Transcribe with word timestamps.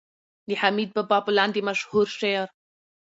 د 0.47 0.49
حميد 0.61 0.89
بابا 0.95 1.17
په 1.25 1.31
لاندې 1.37 1.61
مشهور 1.69 2.07
شعر 2.19 2.47